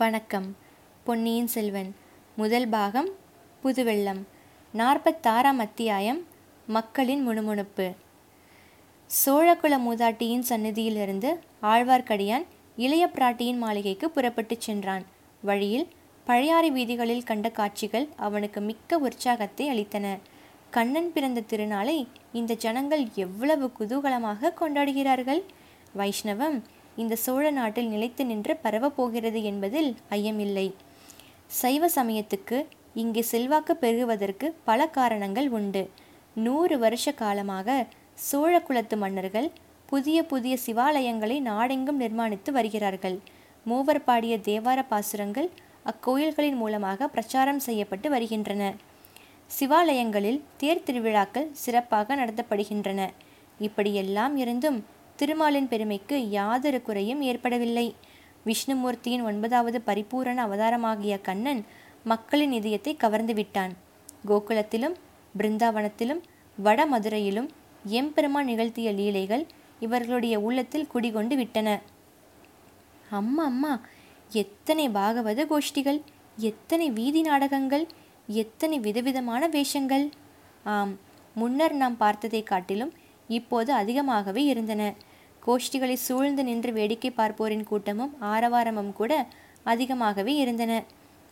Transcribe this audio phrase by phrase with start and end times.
[0.00, 0.56] வணக்கம்.
[1.04, 1.94] பொன்னியின் செல்வன்.
[2.36, 3.08] முதல் பாகம்
[3.62, 4.26] புதுவெள்ளம்.
[4.74, 6.26] நாற்பத்தாறாம் அத்தியாயம்
[6.66, 7.92] மக்களின் முணுமுணுப்பு.
[9.06, 12.44] சோழகுல மூதாட்டியின் சந்நிதியிலிருந்து ஆழ்வார்க்கடியான்
[12.76, 15.04] இளைய பிராட்டியின் மாளிகைக்கு புறப்பட்டுச் சென்றான்.
[15.42, 15.88] வழியில்
[16.24, 20.18] பழையாறை வீதிகளில் கண்ட காட்சிகள் அவனுக்கு மிக்க உற்சாகத்தை அளித்தன.
[20.70, 25.42] கண்ணன் பிறந்த திருநாளை இந்த ஜனங்கள் எவ்வளவு குதூகலமாக கொண்டாடுகிறார்கள்?
[25.96, 26.62] வைஷ்ணவம்
[26.96, 30.72] இந்த சோழ நாட்டில் நிலைத்து நின்று பரவப் போகிறது என்பதில் ஐயமில்லை.
[31.46, 35.90] சைவ சமயத்துக்கு இங்கே செல்வாக்கு பெருகுவதற்கு பல காரணங்கள் உண்டு.
[36.34, 39.50] நூறு வருஷ காலமாக சோழ குலத்து மன்னர்கள்
[39.86, 43.18] புதிய புதிய சிவாலயங்களை நாடெங்கும் நிர்மாணித்து வருகிறார்கள்.
[43.64, 45.50] மூவர் பாடிய தேவார பாசுரங்கள்
[45.86, 48.74] அக்கோயில்களின் மூலமாக பிரச்சாரம் செய்யப்பட்டு வருகின்றன.
[49.58, 53.08] சிவாலயங்களில் தேர் திருவிழாக்கள் சிறப்பாக நடத்தப்படுகின்றன.
[53.58, 54.84] இப்படியெல்லாம் இருந்தும்
[55.20, 57.86] திருமாலின் பெருமைக்கு யாதொரு குறையும் ஏற்படவில்லை.
[58.48, 61.62] விஷ்ணுமூர்த்தியின் ஒன்பதாவது பரிபூரண அவதாரமாகிய கண்ணன்
[62.04, 63.72] மக்களின் இதயத்தை கவர்ந்து விட்டான்.
[64.28, 64.94] கோகுலத்திலும்
[65.38, 66.22] பிருந்தாவனத்திலும்
[66.58, 67.48] வட மதுரையிலும்
[67.98, 69.44] எம்பெருமான் நிகழ்த்திய லீலைகள்
[69.80, 71.68] இவர்களுடைய உள்ளத்தில் குடிகொண்டு விட்டன.
[73.10, 73.72] அம்மா அம்மா
[74.42, 76.00] எத்தனை பாகவத கோஷ்டிகள்
[76.48, 77.84] எத்தனை வீதி நாடகங்கள்
[78.42, 80.04] எத்தனை விதவிதமான வேஷங்கள்.
[80.64, 80.92] ஆம்
[81.36, 82.92] முன்னர் நாம் பார்த்ததை காட்டிலும்
[83.38, 84.82] இப்போது அதிகமாகவே இருந்தன.
[85.46, 89.26] கோஷ்டிகளை சூழ்ந்து நின்று வேடிக்கை பார்ப்போரின் கூட்டமும் ஆரவாரமும் கூட
[89.62, 90.72] அதிகமாகவே இருந்தன.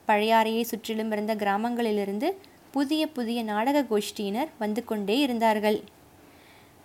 [0.08, 2.28] பழையாறையை சுற்றிலும் இருந்த கிராமங்களிலிருந்து
[2.70, 5.82] புதிய புதிய நாடக கோஷ்டியினர் வந்து கொண்டே இருந்தார்கள்.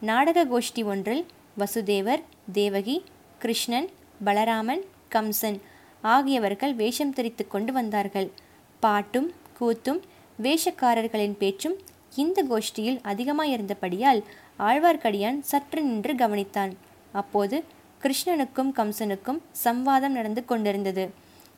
[0.02, 1.26] நாடக கோஷ்டி ஒன்றில்
[1.60, 3.04] வசுதேவர் தேவகி
[3.40, 3.90] கிருஷ்ணன்
[4.26, 5.60] பலராமன் கம்சன்
[6.02, 8.32] ஆகியவர்கள் வேஷம் தெரித்து கொண்டு வந்தார்கள்.
[8.80, 9.30] பாட்டும்
[9.60, 10.02] கூத்தும்
[10.42, 11.78] வேஷக்காரர்களின் பேச்சும்
[12.16, 14.24] இந்த கோஷ்டியில் அதிகமாயிருந்தபடியால்
[14.60, 16.74] ஆழ்வார்க்கடியான் சற்று நின்று கவனித்தான்.
[17.20, 17.58] அப்போது
[18.04, 21.06] கிருஷ்ணனுக்கும் கம்சனுக்கும் சம்வாதம் நடந்து கொண்டிருந்தது.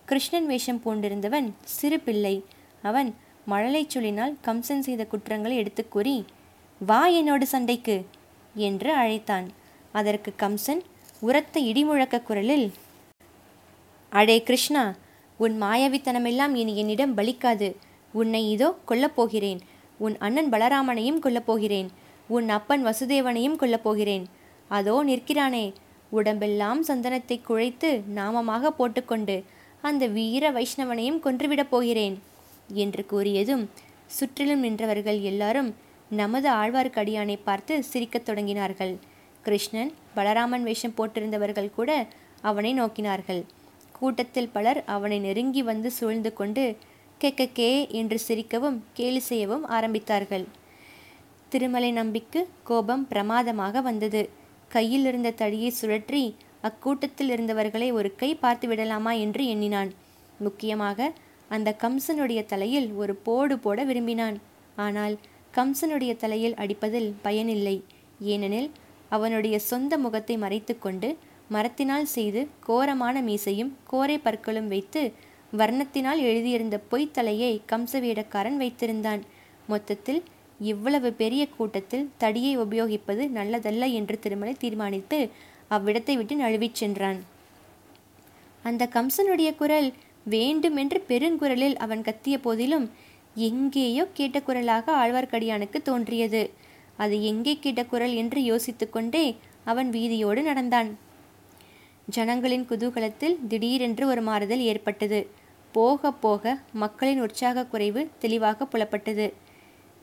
[0.10, 2.36] கிருஷ்ணன் வேஷம் பூண்டிருந்தவன் சிறு பிள்ளை.
[2.84, 3.10] அவன்
[3.52, 6.16] மழலை சொல்லினால் கம்சன் செய்த குற்றங்களை எடுத்து கூறி
[6.82, 7.96] வா என்னோடு சண்டைக்கு
[8.68, 9.48] என்று அழைத்தான்.
[9.92, 10.82] அதற்கு கம்சன்
[11.20, 12.68] உரத்த இடிமுழக்க குரலில்
[14.12, 14.84] அடே கிருஷ்ணா
[15.40, 17.70] உன் மாயவித்தனமெல்லாம் இனி என்னிடம் பலிக்காது.
[18.14, 19.62] உன்னை இதோ கொல்லப்போகிறேன்
[20.00, 21.90] உன் அண்ணன் பலராமனையும் கொல்லப்போகிறேன்
[22.36, 24.26] உன் அப்பன் வசுதேவனையும் கொல்லப்போகிறேன்
[24.70, 25.66] அதோ நிற்கிறானே.
[26.12, 29.36] உடம்பெல்லாம் சந்தனத்தை குழைத்து நாமமாக போட்டுக்கொண்டு
[29.82, 32.16] அந்த வீர வைஷ்ணவனையும் கொன்றுவிடப் போகிறேன்
[32.84, 33.64] என்று கூறியதும்
[34.18, 35.70] சுற்றிலும் நின்றவர்கள் எல்லாரும்
[36.12, 38.94] நமது ஆழ்வார்க்கடியானை பார்த்து சிரிக்கத் தொடங்கினார்கள்.
[39.46, 41.92] கிருஷ்ணன் பலராமன் வேஷம் போட்டிருந்தவர்கள் கூட
[42.42, 43.42] அவனை நோக்கினார்கள்.
[44.00, 46.64] கூட்டத்தில் பலர் அவனை நெருங்கி வந்து சூழ்ந்து கொண்டு
[47.22, 50.46] கே என்று சிரிக்கவும் கேலி செய்யவும் ஆரம்பித்தார்கள்.
[51.50, 54.24] திருமலை நம்பிக்கு கோபம் பிரமாதமாக வந்தது.
[54.76, 56.24] கையில் இருந்த தடியை சுழற்றி
[56.68, 59.12] அக்கூட்டத்தில் இருந்தவர்களை ஒரு கை பார்த்து விடலாமா?
[59.26, 59.92] என்று எண்ணினான்.
[60.40, 61.10] முக்கியமாக
[61.52, 64.38] அந்த கம்சனுடைய தலையில் ஒரு போடு போட விரும்பினான்.
[64.78, 65.16] ஆனால்
[65.54, 67.78] கம்சனுடைய தலையில் அடிப்பதில் பயனில்லை.
[68.34, 68.70] ஏனெனில்
[69.16, 71.10] அவனுடைய சொந்த முகத்தை மறைத்துக்கொண்டு
[71.50, 75.02] மரத்தினால் செய்து கோரமான மீசையும் கோரை பற்களும் வைத்து
[75.54, 79.22] வர்ணத்தினால் எழுதியிருந்த பொய்த்தலையை கம்சவேடக்காரன் வைத்திருந்தான்.
[79.68, 80.22] மொத்தத்தில்
[80.60, 85.30] இவ்வளவு பெரிய கூட்டத்தில் தடியை உபயோகிப்பது நல்லதல்ல என்று திருமலை தீர்மானித்து
[85.70, 87.24] அவ்விடத்தை விட்டு நழுவிச் சென்றான்.
[88.64, 92.92] அந்த கம்சனுடைய குரல் வேண்டுமென்று பெருங்குரலில் அவன் கத்திய போதிலும்
[93.36, 96.50] எங்கேயோ கேட்ட குரலாக ஆழ்வார்க்கடியானுக்கு தோன்றியது.
[96.98, 100.98] அது எங்கே கேட்ட குரல் என்று யோசித்துக்கொண்டே அவன் வீதியோடு நடந்தான்.
[102.06, 105.28] ஜனங்களின் குதூகலத்தில் திடீரென்று ஒரு மாறுதல் ஏற்பட்டது.
[105.72, 109.34] போக போக மக்களின் உற்சாக குறைவு தெளிவாக புலப்பட்டது.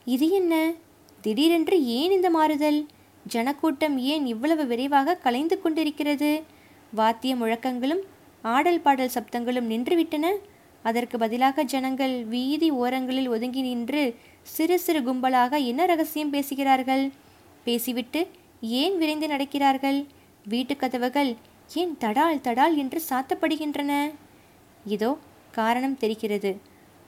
[0.05, 0.73] இது என்ன?
[1.21, 2.87] திடீரென்று ஏன் இந்த மாறுதல்?
[3.27, 6.43] ஜனக்கூட்டம் ஏன் இவ்வளவு விரைவாக கலைந்து கொண்டிருக்கிறது?
[6.95, 8.01] வாத்திய முழக்கங்களும்
[8.43, 10.27] ஆடல் பாடல் சப்தங்களும் நின்றுவிட்டன.
[10.83, 17.11] அதற்கு பதிலாக ஜனங்கள் வீதி ஓரங்களில் ஒதுங்கி நின்று சிறு சிறு கும்பலாக என்ன ரகசியம் பேசுகிறார்கள்?
[17.65, 18.29] பேசிவிட்டு
[18.61, 20.07] ஏன் விரைந்து நடக்கிறார்கள்?
[20.47, 21.37] வீட்டு கதவுகள்
[21.75, 24.13] ஏன் தடால் தடால் என்று சாத்தப்படுகின்றன?
[24.85, 25.19] இதோ
[25.51, 26.57] காரணம் தெரிகிறது.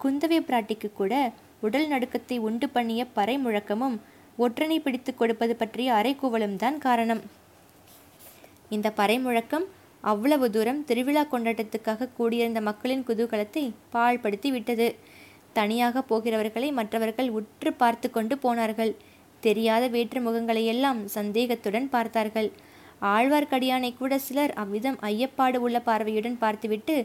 [0.05, 1.33] குந்தவை பிராட்டிக்கு கூட
[1.67, 3.97] உடல் நடுக்கத்தை உண்டு பண்ணிய பறை முழக்கமும்
[4.45, 7.23] ஒற்றனை பிடித்து கொடுப்பது பற்றிய அரைக்கூவலும் தான் காரணம்.
[8.77, 9.67] இந்த பறை முழக்கம்
[10.13, 13.63] அவ்வளவு தூரம் திருவிழா கொண்டாட்டத்துக்காக கூடியிருந்த மக்களின் குதூகலத்தை
[13.95, 14.89] பாழ்படுத்தி விட்டது.
[15.59, 18.93] தனியாக போகிறவர்களை மற்றவர்கள் உற்று பார்த்து கொண்டு போனார்கள்.
[19.43, 22.49] தெரியாத வேற்று முகங்களையெல்லாம் சந்தேகத்துடன் பார்த்தார்கள்.
[23.15, 26.97] ஆழ்வார்க்கடியானை கூட சிலர் அவ்விதம் ஐயப்பாடு உள்ள பார்வையுடன் பார்த்துவிட்டு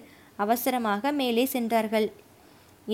[0.44, 2.08] அவசரமாக மேலே சென்றார்கள்.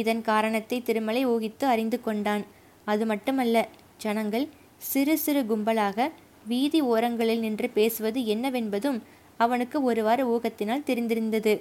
[0.01, 2.43] இதன் காரணத்தை திருமலை ஊகித்து அறிந்து கொண்டான்.
[2.87, 3.57] அது மட்டுமல்ல
[3.97, 4.45] ஜனங்கள்
[4.91, 6.07] சிறு சிறு கும்பலாக
[6.47, 8.99] வீதி ஓரங்களில் நின்று பேசுவது என்னவென்பதும்
[9.43, 11.53] அவனுக்கு ஒருவாறு ஊகத்தினால் தெரிந்திருந்தது.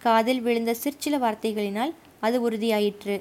[0.00, 3.16] காதில் விழுந்த சிற்சில வார்த்தைகளினால் அது உறுதியாயிற்று.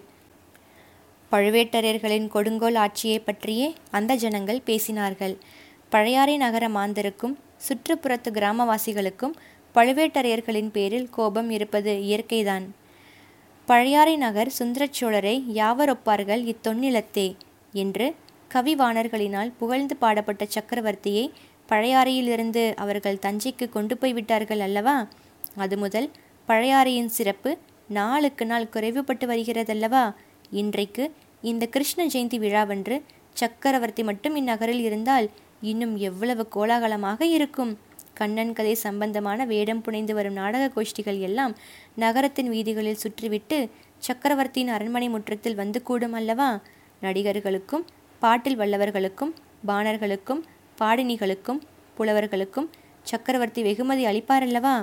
[1.31, 5.36] பழுவேட்டரையர்களின் கொடுங்கோல் ஆட்சியை பற்றியே அந்த ஜனங்கள் பேசினார்கள்.
[5.89, 9.36] பழையாறை நகர மாந்தருக்கும் சுற்றுப்புறத்து கிராமவாசிகளுக்கும்
[9.75, 12.65] பழுவேட்டரையர்களின் பேரில் கோபம் இருப்பது இயற்கைதான்.
[13.68, 17.28] பழையாறை நகர் சுந்தரச் சோழரை யாவரொப்பார்கள் இத்தொன்னிலத்தே?
[17.74, 18.08] என்று
[18.54, 21.24] கவிவாணர்களினால் புகழ்ந்து பாடப்பட்ட சக்கரவர்த்தியை
[21.70, 24.96] பழையாறையிலிருந்து அவர்கள் தஞ்சைக்கு கொண்டு போய் விட்டார்கள் அல்லவா?
[25.56, 26.08] அது முதல்
[26.48, 27.52] பழையாறையின் சிறப்பு
[27.90, 30.06] நாளுக்கு நாள் குறைவுபட்டு வருகிறதல்லவா?
[30.52, 31.04] இன்றைக்கு
[31.42, 32.96] இந்த கிருஷ்ண ஜெயந்தி விழாவன்று
[33.34, 35.28] சக்கரவர்த்தி மட்டும் இந்நகரில் இருந்தால்
[35.62, 37.74] இன்னும் எவ்வளவு கோலாகலமாக இருக்கும்?
[38.16, 41.54] கண்ணன் கதை சம்பந்தமான வேடம் புனைந்து வரும் நாடக கோஷ்டிகள் எல்லாம்
[41.96, 43.58] நகரத்தின் வீதிகளில் சுற்றிவிட்டு
[44.04, 46.50] சக்கரவர்த்தியின் அரண்மனை முற்றத்தில் வந்து கூடும் அல்லவா?
[47.02, 47.86] நடிகர்களுக்கும்
[48.22, 49.34] பாட்டில் வல்லவர்களுக்கும்
[49.68, 50.42] பாணர்களுக்கும்
[50.78, 51.60] பாடினிகளுக்கும்
[51.98, 52.68] புலவர்களுக்கும்
[53.04, 54.76] சக்கரவர்த்தி வெகுமதி அளிப்பாரல்லவா?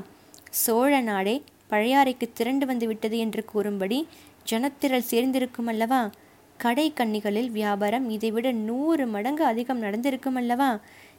[0.63, 1.37] சோழ நாடே
[1.71, 3.99] பழையாறைக்கு திரண்டு வந்து விட்டது என்று கூறும்படி
[4.51, 6.01] ஜனத்திரள் சேர்ந்திருக்கும் அல்லவா
[6.61, 10.69] கடை கன்னிகளில் வியாபாரம் இதைவிட நூறு மடங்கு அதிகம் நடந்திருக்கும் அல்லவா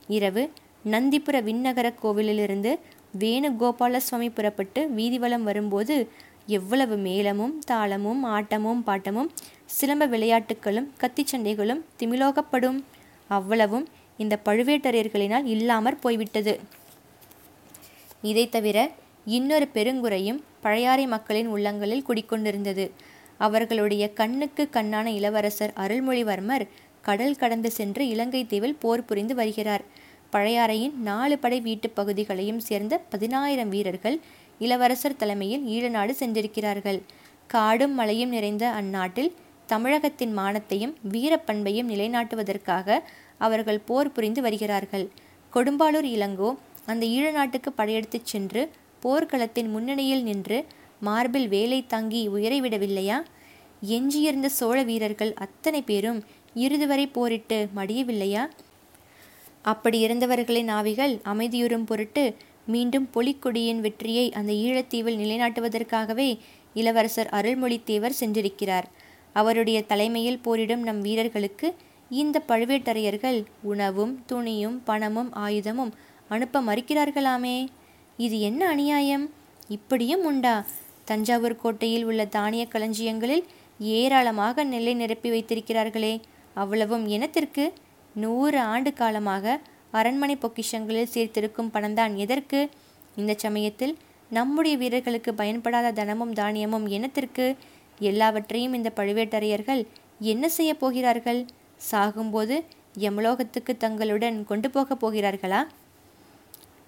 [0.07, 0.43] இரவு
[0.85, 2.71] நந்திபுர விண்ணகர கோவிலிலிருந்து
[3.19, 6.09] வேணுகோபால சுவாமி புறப்பட்டு வீதிவலம் வரும்போது
[6.47, 9.29] எவ்வளவு மேளமும் தாளமும் ஆட்டமும் பாட்டமும்
[9.79, 12.83] சிலம்ப விளையாட்டுகளும் கத்திச்சண்டைகளும் திமிலோகப்படும்.
[13.27, 13.87] அவ்வளவும்
[14.17, 16.59] இந்த பழுவேட்டரையர்களினால் இல்லாமற் போய்விட்டது.
[18.21, 18.91] இதை தவிர
[19.25, 22.91] இன்னொரு பெருங்குறையும் பழையாறை மக்களின் உள்ளங்களில் குடிக்கொண்டிருந்தது.
[23.37, 26.67] அவர்களுடைய கண்ணுக்கு கண்ணான இளவரசர் அருள்மொழிவர்மர்
[27.01, 29.83] கடல் கடந்து சென்று இலங்கை தீவில் போர் புரிந்து வருகிறார்.
[30.33, 34.19] பழையாறையின் நாலு படை வீட்டுப் பகுதிகளையும் சேர்ந்த பதினாயிரம் வீரர்கள்
[34.59, 37.01] இளவரசர் தலைமையில் ஈழநாடு சென்றிருக்கிறார்கள்.
[37.47, 39.33] காடும் மலையும் நிறைந்த அந்நாட்டில்
[39.65, 42.99] தமிழகத்தின் மானத்தையும் வீரப்பண்பையும் நிலைநாட்டுவதற்காக
[43.37, 45.09] அவர்கள் போர் புரிந்து வருகிறார்கள்.
[45.53, 46.55] கொடும்பாளூர் இளங்கோ
[46.85, 48.69] அந்த ஈழ நாட்டுக்கு படையெடுத்துச் சென்று
[49.03, 50.65] போர்க்களத்தின் முன்னணியில் நின்று
[50.99, 53.23] மார்பில் வேலை தாங்கி உயரை விடவில்லையா?
[53.81, 56.23] எஞ்சியிருந்த சோழ வீரர்கள் அத்தனை பேரும்
[56.55, 58.43] இறுதிவரை போரிட்டு மடியவில்லையா?
[59.63, 66.39] அப்படி இருந்தவர்களின் ஆவிகள் அமைதியுறும் பொருட்டு மீண்டும் பொலிக்கொடியின் வெற்றியை அந்த ஈழத்தீவில் நிலைநாட்டுவதற்காகவே
[66.73, 68.87] இளவரசர் அருள்மொழித்தேவர் சென்றிருக்கிறார்.
[69.33, 71.73] அவருடைய தலைமையில் போரிடும் நம் வீரர்களுக்கு
[72.09, 75.91] இந்த பழுவேட்டரையர்கள் உணவும் துணியும் பணமும் ஆயுதமும்
[76.29, 77.57] அனுப்ப மறுக்கிறார்களாமே?
[78.17, 79.25] இது என்ன அநியாயம்?
[79.67, 80.65] இப்படியும் உண்டா?
[81.05, 83.43] தஞ்சாவூர் கோட்டையில் உள்ள தானிய களஞ்சியங்களில்
[83.79, 86.13] ஏராளமாக நெல்லை நிரப்பி வைத்திருக்கிறார்களே.
[86.53, 87.73] அவ்வளவும் இனத்திற்கு
[88.15, 89.59] நூறு ஆண்டு காலமாக
[89.91, 92.15] அரண்மனை பொக்கிஷங்களில் சேர்த்திருக்கும் பணம்தான்.
[92.15, 92.69] எதற்கு?
[93.15, 93.97] இந்த சமயத்தில்
[94.29, 97.55] நம்முடைய வீரர்களுக்கு பயன்படாத தனமும் தானியமும் என்னத்திற்கு?
[97.99, 99.85] எல்லாவற்றையும் இந்த பழுவேட்டரையர்கள்
[100.19, 101.45] என்ன செய்ய போகிறார்கள்?
[101.91, 102.63] சாகும்போது
[102.99, 105.63] யமலோகத்துக்கு தங்களுடன் கொண்டு போகப் போகிறார்களா?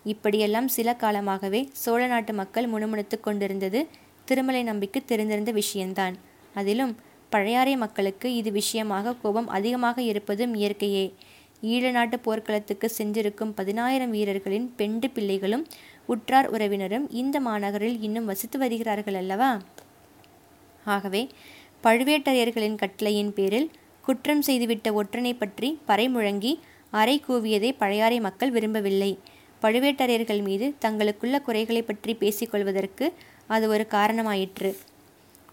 [0.03, 3.87] இப்படியெல்லாம் சில காலமாகவே சோழ நாட்டு மக்கள் முணுமுணுத்து கொண்டிருந்தது
[4.25, 6.15] திருமலை நம்பிக்கு தெரிந்திருந்த விஷயம்தான்.
[6.53, 6.97] அதிலும்
[7.35, 11.05] பழையாறை மக்களுக்கு இது விஷயமாக கோபம் அதிகமாக இருப்பதும் இயற்கையே.
[11.73, 15.63] ஈழ நாட்டு போர்க்களத்துக்கு சென்றிருக்கும் பதினாயிரம் வீரர்களின் பெண்டு பிள்ளைகளும்
[16.13, 19.51] உற்றார் உறவினரும் இந்த மாநகரில் இன்னும் வசித்து வருகிறார்கள் அல்லவா?
[20.85, 21.21] ஆகவே
[21.85, 23.67] பழுவேட்டரையர்களின் கட்டளையின் பேரில்
[24.05, 26.51] குற்றம் செய்துவிட்ட ஒற்றனை பற்றி பறை முழங்கி
[26.99, 29.11] அறை கூவியதை பழையாறை மக்கள் விரும்பவில்லை.
[29.61, 33.05] பழுவேட்டரையர்கள் மீது தங்களுக்குள்ள குறைகளை பற்றி பேசிக்கொள்வதற்கு
[33.55, 34.71] அது ஒரு காரணமாயிற்று.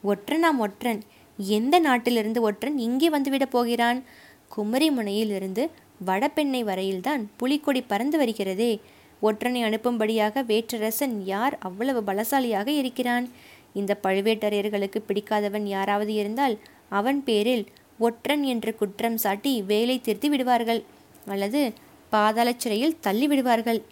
[0.05, 1.01] ஒற்றனாம் ஒற்றன்
[1.39, 4.03] எந்த நாட்டிலிருந்து ஒற்றன் இங்கே வந்துவிடப் போகிறான்?
[4.49, 5.71] குமரி முனையிலிருந்து
[6.07, 8.81] வடபெண்ணை வரையில்தான் புலிக்கொடி பறந்து வருகிறதே.
[9.23, 13.31] ஒற்றனை அனுப்பும்படியாக வேற்றரசன் யார் அவ்வளவு பலசாலியாக இருக்கிறான்?
[13.73, 16.59] இந்த பழுவேட்டரையர்களுக்கு பிடிக்காதவன் யாராவது இருந்தால்
[16.89, 17.67] அவன் பேரில்
[17.99, 20.83] ஒற்றன் என்று குற்றம் சாட்டி வேலை திருத்தி விடுவார்கள்
[21.27, 21.73] அல்லது
[22.11, 23.83] பாதாள சிறையில் தள்ளி விடுவார்கள்.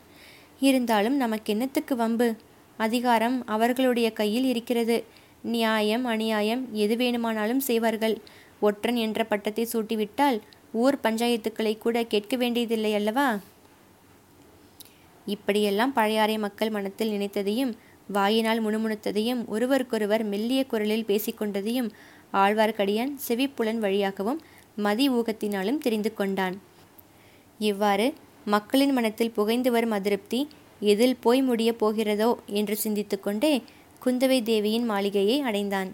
[0.61, 2.35] இருந்தாலும் நமக்கு என்னத்துக்கு வம்பு?
[2.77, 5.05] அதிகாரம் அவர்களுடைய கையில் இருக்கிறது.
[5.43, 8.17] நியாயம் அநியாயம் எது வேணுமானாலும் செய்வார்கள்.
[8.61, 10.41] ஒற்றன் என்ற பட்டத்தை சூட்டிவிட்டால்
[10.73, 13.39] ஊர் பஞ்சாயத்துக்களை கூட கேட்க வேண்டியதில்லை அல்லவா?
[15.27, 17.73] இப்படியெல்லாம் பழையாறை மக்கள் மனத்தில் நினைத்ததையும்
[18.07, 21.91] வாயினால் முணுமுணுத்ததையும் ஒருவருக்கொருவர் மெல்லிய குரலில் பேசிக்கொண்டதையும்
[22.33, 24.41] ஆழ்வார்க்கடியான் செவிப்புலன் வழியாகவும்
[24.77, 26.59] மதி ஊகத்தினாலும் தெரிந்து கொண்டான்.
[27.59, 28.13] இவ்வாறு
[28.45, 30.49] மக்களின் மனத்தில் புகைந்து வரும் அதிருப்தி
[30.81, 33.63] எதில் போய் முடியப் போகிறதோ என்று சிந்தித்து கொண்டே
[34.05, 35.91] குந்தவை தேவியின் மாளிகையை அடைந்தான்.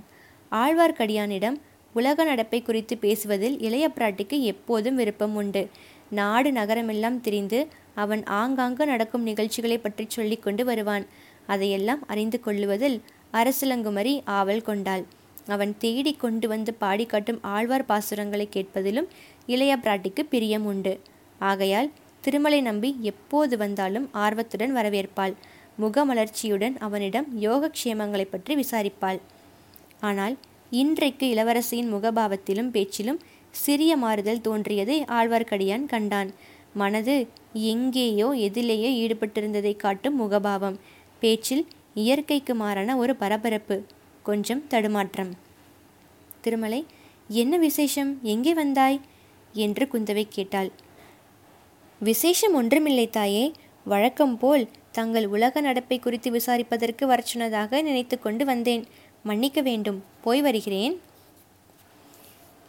[0.52, 1.56] ஆழ்வார்க்கடியானிடம்
[1.92, 5.68] உலக நடப்பை குறித்து பேசுவதில் இளைய பிராட்டிக்கு எப்போதும் விருப்பம் உண்டு.
[6.10, 11.06] நாடு நகரமெல்லாம் திரிந்து அவன் ஆங்காங்கு நடக்கும் நிகழ்ச்சிகளை பற்றி சொல்லி கொண்டு வருவான்.
[11.46, 12.98] அதையெல்லாம் அறிந்து கொள்ளுவதில்
[13.32, 15.04] அரசலங்குமரி ஆவல் கொண்டாள்.
[15.46, 19.08] அவன் தேடி கொண்டு வந்து பாடி காட்டும் ஆழ்வார் பாசுரங்களை கேட்பதிலும்
[19.46, 21.00] இளைய பிராட்டிக்கு பிரியம் உண்டு.
[21.38, 25.34] ஆகையால் திருமலை நம்பி எப்போது வந்தாலும் ஆர்வத்துடன் வரவேற்பாள்.
[25.80, 29.20] முகமலர்ச்சியுடன் அவனிடம் யோகக்ஷேமங்களைப் பற்றி விசாரிப்பாள்.
[30.00, 30.38] ஆனால்
[30.70, 36.32] இன்றைக்கு இளவரசியின் முகபாவத்திலும் பேச்சிலும் சிறிய மாறுதல் தோன்றியதை ஆழ்வார்க்கடியான் கண்டான்.
[36.74, 40.76] மனது எங்கேயோ எதிலேயோ ஈடுபட்டிருந்ததை காட்டும் முகபாவம்.
[41.20, 43.84] பேச்சில் இயற்கைக்கு மாறான ஒரு பரபரப்பு
[44.22, 45.34] கொஞ்சம் தடுமாற்றம்.
[46.40, 46.86] திருமலை
[47.28, 48.18] என்ன விசேஷம்?
[48.22, 49.00] எங்கே வந்தாய்
[49.52, 50.70] என்று குந்தவை கேட்டாள்.
[51.98, 53.52] விசேஷம் ஒன்றுமில்லை தாயே.
[53.84, 58.84] வழக்கம் போல் தங்கள் உலக நடப்பை குறித்து விசாரிப்பதற்கு வரச்சொன்னதாக நினைத்து கொண்டு வந்தேன்.
[59.22, 60.04] மன்னிக்க வேண்டும்.
[60.20, 61.00] போய் வருகிறேன்.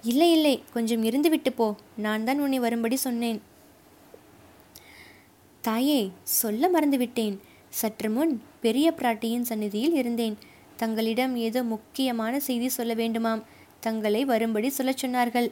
[0.02, 0.64] இல்லை இல்லை.
[0.74, 1.76] கொஞ்சம் இருந்துவிட்டு போ.
[1.98, 3.42] நான் தான் உன்னை வரும்படி சொன்னேன்.
[5.62, 7.38] தாயே சொல்ல மறந்துவிட்டேன்
[7.70, 10.38] சற்று முன் பெரிய பிராட்டியின் சந்நிதியில் இருந்தேன்.
[10.76, 13.44] தங்களிடம் ஏதோ முக்கியமான செய்தி சொல்ல வேண்டுமாம்.
[13.80, 15.52] தங்களை வரும்படி சொல்ல சொன்னார்கள்.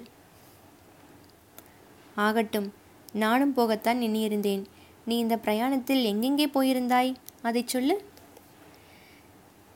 [2.15, 2.73] ஆகட்டும்.
[3.13, 4.63] நானும் போகத்தான் எண்ணியிருந்தேன்.
[5.05, 7.15] நீ இந்த பிரயாணத்தில் எங்கெங்கே போயிருந்தாய்?
[7.41, 7.95] அதை சொல்லு.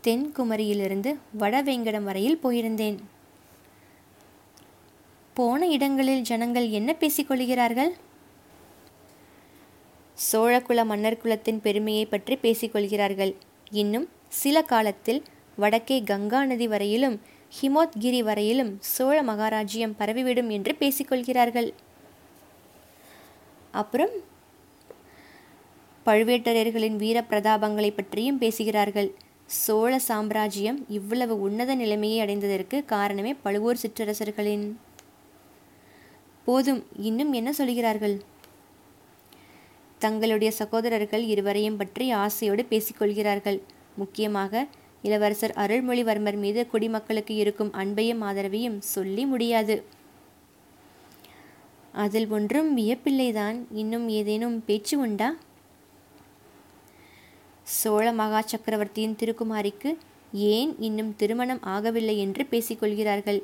[0.04, 2.98] தென்குமரியிலிருந்து வடவேங்கடம் வரையில் போயிருந்தேன்.
[5.34, 7.92] போன இடங்களில் ஜனங்கள் என்ன பேசிக்கொள்கிறார்கள்
[10.32, 13.36] சோழகுல மன்னர் குலத்தின் பெருமையை பற்றி பேசிக்கொள்கிறார்கள்
[13.72, 15.24] இன்னும் சில காலத்தில்
[15.56, 17.22] வடக்கே கங்கா நதி வரையிலும்
[17.62, 21.70] ஹிமோத்கிரி வரையிலும் சோழ மகாராஜ்யம் பரவிவிடும் என்று பேசிக்கொள்கிறார்கள்
[23.72, 24.14] அப்புறம்
[26.06, 29.10] பழுவேட்டரையர்களின் வீர பிரதாபங்களை பற்றியும் பேசுகிறார்கள்.
[29.46, 34.66] சோழ சாம்ராஜ்யம் இவ்வளவு உன்னத நிலைமையை அடைந்ததற்கு காரணமே பழுவூர் சிற்றரசர்களின்.
[36.46, 38.22] போதும் இன்னும் என்ன சொல்கிறார்கள்?
[40.00, 43.60] தங்களுடைய சகோதரர்கள் இருவரையும் பற்றி ஆசையோடு பேசிக்கொள்கிறார்கள்.
[43.96, 44.68] முக்கியமாக
[45.02, 49.84] இளவரசர் அருள்மொழிவர்மர் மீது குடிமக்களுக்கு இருக்கும் அன்பையும் ஆதரவையும் சொல்லி முடியாது.
[51.92, 53.58] அதில் ஒன்றும் வியப்பில்லைதான்.
[53.74, 55.36] இன்னும் ஏதேனும் பேச்சு உண்டா?
[57.78, 59.90] சோழ மகா சக்கரவர்த்தியின் திருக்குமாரிக்கு
[60.54, 63.40] ஏன் இன்னும் திருமணம் ஆகவில்லை என்று பேசிக்கொள்கிறார்கள்?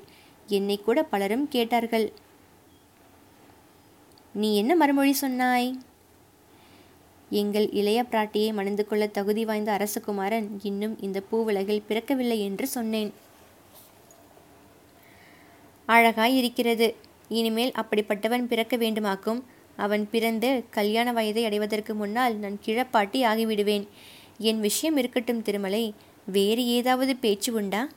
[0.47, 2.07] என்னை கூட பலரும் கேட்டார்கள்.
[4.33, 5.69] நீ என்ன மறுமொழி சொன்னாய்?
[7.29, 13.11] எங்கள் இளைய பிராட்டியை மணந்து கொள்ள தகுதி வாய்ந்த அரசகுமாரன் இன்னும் இந்த பூவுலகில் பிறக்கவில்லை என்று சொன்னேன்.
[15.85, 16.87] அழகாய் இருக்கிறது
[17.29, 19.41] இனிமேல் அப்படிப்பட்டவன் பிறக்க வேண்டுமாக்கும்.
[19.75, 23.85] அவன் பிறந்து கல்யாண வயதை அடைவதற்கு முன்னால் நான் கிழப்பாட்டி ஆகிவிடுவேன்.
[24.37, 25.93] என் விஷயம் இருக்கட்டும் திருமலை
[26.25, 27.89] வேறு ஏதாவது பேச்சு உண்டா?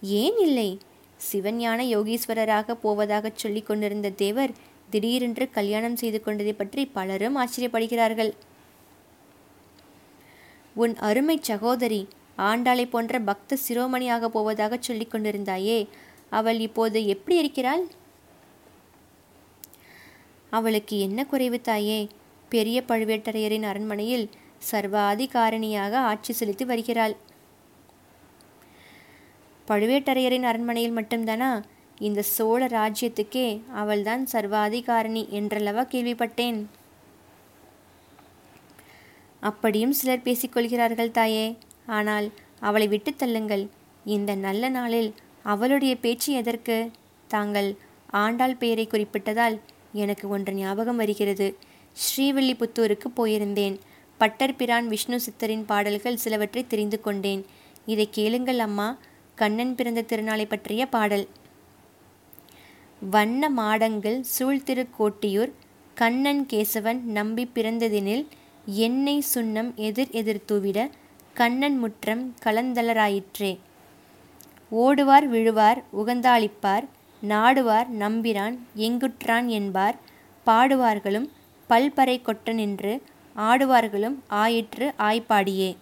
[0.00, 0.78] ஏன் இல்லை.
[1.32, 4.50] சிவஞான யோகீஸ்வரராக போவதாகச் சொல்லிக் கொண்டிருந்த தேவர்
[4.90, 8.32] திடீரென்று கல்யாணம் செய்து கொண்டதை பற்றி பலரும் ஆச்சரியப்படுகிறார்கள்.
[10.74, 12.08] உன் அருமை சகோதரி
[12.38, 15.88] ஆண்டாளை போன்ற பக்த சிரோமணியாக போவதாக சொல்லிக் கொண்டிருந்தாயே
[16.30, 17.86] அவள் இப்போது எப்படி இருக்கிறாள்?
[20.50, 22.08] அவளுக்கு என்ன குறைவு தாயே?
[22.48, 24.30] பெரிய பழுவேட்டரையரின் அரண்மனையில்
[24.70, 27.16] சர்வாதிகாரணியாக ஆட்சி செலுத்தி வருகிறாள்.
[29.68, 31.64] பழுவேட்டரையரின் அரண்மனையில் மட்டும்தானா?
[31.98, 36.64] இந்த சோழ ராஜ்யத்துக்கே அவள்தான் சர்வாதிகாரணி என்றளவா கேள்விப்பட்டேன்.
[39.40, 41.58] அப்படியும் சிலர் பேசிக்கொள்கிறார்கள் தாயே.
[41.86, 43.68] ஆனால் அவளை விட்டு தள்ளுங்கள்.
[44.04, 46.90] இந்த நல்ல நாளில் அவளுடைய பேச்சு எதற்கு?
[47.28, 47.76] தாங்கள்
[48.10, 49.60] ஆண்டாள் பெயரை குறிப்பிட்டதால்
[49.92, 51.56] எனக்கு ஒன்று ஞாபகம் வருகிறது.
[52.04, 53.76] ஸ்ரீவில்லிபுத்தூருக்கு போயிருந்தேன்.
[54.20, 57.42] பட்டர் பிரான் விஷ்ணு சித்தரின் பாடல்கள் சிலவற்றை தெரிந்து கொண்டேன்.
[57.86, 58.88] இதை கேளுங்கள் அம்மா
[59.34, 61.26] கண்ணன் பிறந்த திருநாளை பற்றிய பாடல்.
[63.02, 65.52] வண்ண மாடங்கள் சூழ்திருக்கோட்டியூர்
[65.94, 68.24] கண்ணன் கேசவன் நம்பி பிறந்ததினில்
[68.86, 70.78] எண்ணெய் சுண்ணம் எதிர் எதிர் தூவிட
[71.34, 73.52] கண்ணன் முற்றம் கலந்தளராயிற்றே
[74.72, 76.86] ஓடுவார் விழுவார் உகந்தாளிப்பார்
[77.22, 79.96] நாடுவார் நம்பிரான் எங்குற்றான் என்பார்
[80.46, 81.28] பாடுவார்களும்
[81.66, 83.02] பல்பறை கொட்ட நின்று
[83.36, 85.76] ஆடுவார்களும் ஆயிற்று ஆய்ப்பாடியே.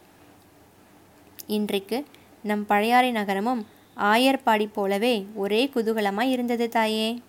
[1.46, 2.04] இன்றைக்கு
[2.42, 7.22] நம் பழையாறை நகரமும் ஆயர்பாடி போலவே ஒரே குதூகலமாய் இருந்தது தாயே.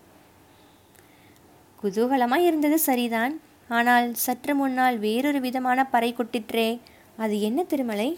[1.84, 3.42] குதூகலமாய் இருந்தது சரிதான்.
[3.68, 6.80] ஆனால் சற்று முன்னால் வேறொரு விதமான பறை கொட்டிற்றே.
[7.18, 8.18] அது என்ன திருமலை?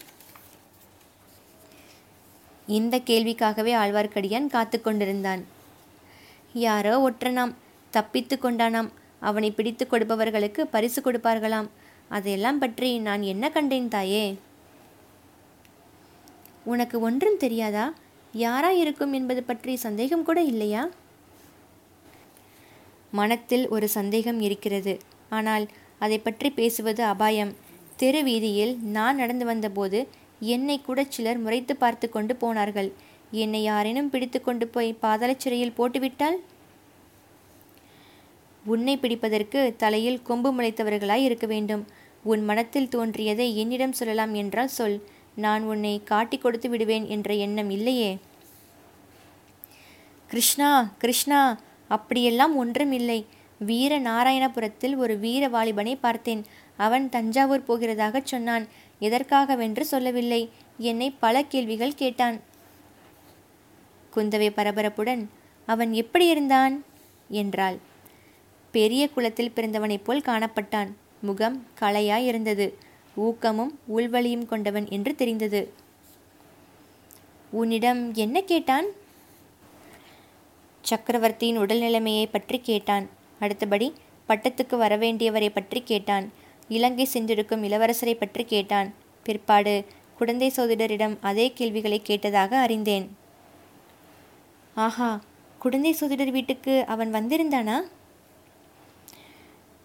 [2.68, 5.46] இந்த கேள்விக்காகவே ஆழ்வார்க்கடியான் காத்து கொண்டிருந்தான்.
[6.54, 7.54] யாரோ ஒற்றனாம்
[7.90, 8.90] தப்பித்து கொண்டானாம்.
[9.20, 11.70] அவனை பிடித்து கொடுப்பவர்களுக்கு பரிசு கொடுப்பார்களாம்.
[12.10, 14.26] அதையெல்லாம் பற்றி நான் என்ன கண்டேன் தாயே?
[16.64, 17.86] உனக்கு ஒன்றும் தெரியாதா?
[18.34, 20.84] யாரா இருக்கும் என்பது பற்றி சந்தேகம் கூட இல்லையா?
[23.12, 24.94] மனத்தில் ஒரு சந்தேகம் இருக்கிறது.
[25.30, 25.66] ஆனால்
[26.00, 27.54] அதை பற்றி பேசுவது அபாயம்.
[27.96, 30.00] தெரு வீதியில் நான் நடந்து வந்தபோது
[30.56, 32.90] என்னை கூட சிலர் முறைத்து பார்த்து கொண்டு போனார்கள்.
[33.32, 36.38] என்னை யாரேனும் பிடித்து கொண்டு போய் பாதாள சிறையில் போட்டுவிட்டால்?
[38.68, 41.86] உன்னை பிடிப்பதற்கு தலையில் கொம்பு முளைத்தவர்களாய் இருக்க வேண்டும்.
[42.24, 44.98] உன் மனத்தில் தோன்றியதை என்னிடம் சொல்லலாம் என்றால் சொல்.
[45.36, 48.18] நான் உன்னை காட்டிக் கொடுத்து விடுவேன் என்ற எண்ணம் இல்லையே.
[50.28, 53.26] கிருஷ்ணா கிருஷ்ணா அப்படியெல்லாம் ஒன்றும் இல்லை.
[53.60, 56.44] வீர நாராயணபுரத்தில் ஒரு வீர வாலிபனை பார்த்தேன்.
[56.78, 58.68] அவன் தஞ்சாவூர் போகிறதாகச் சொன்னான்.
[59.02, 60.50] எதற்காகவென்று சொல்லவில்லை.
[60.78, 62.40] என்னை பல கேள்விகள் கேட்டான்.
[64.16, 65.26] குந்தவை பரபரப்புடன்
[65.66, 66.84] அவன் எப்படி இருந்தான்?
[67.30, 67.78] என்றாள்.
[68.72, 70.90] பெரிய குளத்தில் பிறந்தவனைப் போல் காணப்பட்டான்.
[71.22, 72.78] முகம் களையாய் இருந்தது
[73.16, 75.74] ஊக்கமும் உள்வழியும் கொண்டவன் என்று தெரிந்தது.
[77.52, 78.86] உன்னிடம் என்ன கேட்டான்?
[80.82, 83.10] சக்கரவர்த்தியின் உடல் நிலைமையை பற்றி கேட்டான்.
[83.40, 83.94] அடுத்தபடி
[84.30, 86.32] பட்டத்துக்கு வரவேண்டியவரை பற்றி கேட்டான்.
[86.68, 88.94] இலங்கை சென்றிருக்கும் இளவரசரை பற்றி கேட்டான்.
[89.24, 89.86] பிற்பாடு
[90.18, 93.06] குடந்தை சோதிடரிடம் அதே கேள்விகளை கேட்டதாக அறிந்தேன்.
[94.76, 95.22] ஆஹா!
[95.60, 97.78] குடந்தை சோதிடர் வீட்டுக்கு அவன் வந்திருந்தானா?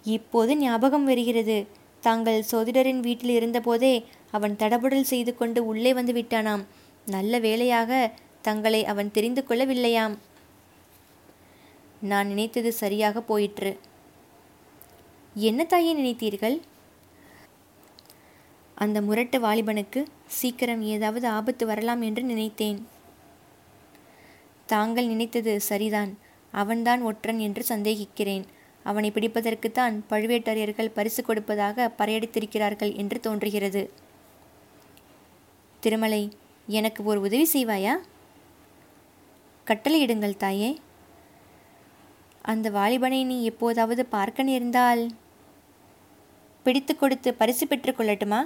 [0.05, 1.67] இப்போது ஞாபகம் வருகிறது.
[2.01, 6.65] தாங்கள் சோதிடரின் வீட்டில் இருந்தபோதே அவன் தடபுடல் செய்து கொண்டு உள்ளே வந்து விட்டானாம்.
[7.07, 10.19] நல்ல வேளையாக தங்களை அவன் தெரிந்து கொள்ளவில்லையாம்.
[12.01, 13.79] நான் நினைத்தது சரியாக போயிற்று.
[15.35, 16.61] என்ன தாயே நினைத்தீர்கள்?
[18.75, 22.87] அந்த முரட்டு வாலிபனுக்கு சீக்கிரம் ஏதாவது ஆபத்து வரலாம் என்று நினைத்தேன்.
[24.67, 26.19] தாங்கள் நினைத்தது சரிதான்.
[26.51, 28.45] அவன்தான் ஒற்றன் என்று சந்தேகிக்கிறேன்.
[28.85, 33.91] அவனை பிடிப்பதற்குத்தான் பழுவேட்டரையர்கள் பரிசு கொடுப்பதாக பறையடித்திருக்கிறார்கள் என்று தோன்றுகிறது.
[35.81, 36.23] திருமலை
[36.67, 37.93] எனக்கு ஒரு உதவி செய்வாயா?
[39.67, 40.81] கட்டளையிடுங்கள் தாயே.
[42.43, 45.09] அந்த வாலிபனை நீ எப்போதாவது பார்க்க நேர்ந்தால்
[46.63, 48.41] பிடித்து கொடுத்து பரிசு பெற்றுக்கொள்ளட்டுமா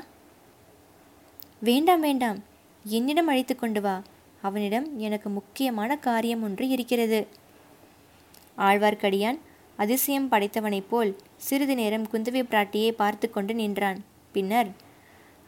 [1.60, 2.44] வேண்டாம் வேண்டாம்.
[2.84, 4.02] என்னிடம் அழைத்து கொண்டு வா.
[4.42, 7.26] அவனிடம் எனக்கு முக்கியமான காரியம் ஒன்று இருக்கிறது.
[8.58, 9.38] ஆழ்வார்க்கடியான்
[9.76, 14.04] அதிசயம் படைத்தவனைப் போல் சிறிது நேரம் குந்தவை பிராட்டியை பார்த்து கொண்டு நின்றான்.
[14.33, 14.71] பின்னர்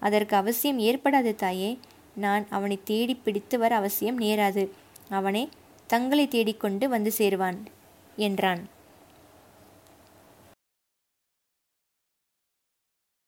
[0.01, 1.79] அதற்கு அவசியம் ஏற்படாது தாயே.
[2.15, 4.69] நான் அவனை தேடி பிடித்து வர அவசியம் நேராது.
[5.09, 5.49] அவனே
[5.87, 7.59] தங்களை தேடிக்கொண்டு வந்து சேருவான்
[8.17, 8.69] என்றான்.